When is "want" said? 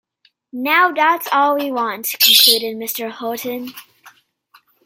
1.71-2.15